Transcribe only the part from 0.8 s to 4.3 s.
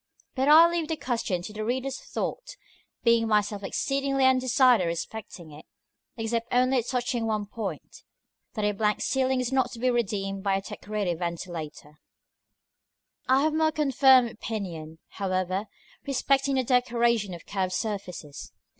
the question to the reader's thought, being myself exceedingly